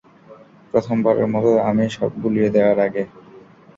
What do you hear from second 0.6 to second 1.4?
প্রথমবারের